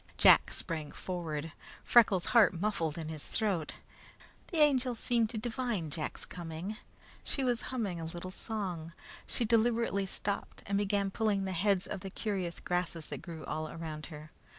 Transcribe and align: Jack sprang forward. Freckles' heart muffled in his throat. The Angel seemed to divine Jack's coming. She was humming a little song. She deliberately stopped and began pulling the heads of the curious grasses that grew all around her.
Jack 0.17 0.51
sprang 0.51 0.91
forward. 0.91 1.51
Freckles' 1.83 2.25
heart 2.33 2.59
muffled 2.59 2.97
in 2.97 3.07
his 3.09 3.23
throat. 3.27 3.73
The 4.47 4.57
Angel 4.57 4.95
seemed 4.95 5.29
to 5.29 5.37
divine 5.37 5.91
Jack's 5.91 6.25
coming. 6.25 6.77
She 7.23 7.43
was 7.43 7.61
humming 7.69 7.99
a 8.01 8.05
little 8.05 8.31
song. 8.31 8.93
She 9.27 9.45
deliberately 9.45 10.07
stopped 10.07 10.63
and 10.65 10.79
began 10.79 11.11
pulling 11.11 11.45
the 11.45 11.51
heads 11.51 11.85
of 11.85 11.99
the 11.99 12.09
curious 12.09 12.59
grasses 12.59 13.09
that 13.09 13.21
grew 13.21 13.45
all 13.45 13.69
around 13.69 14.07
her. 14.07 14.31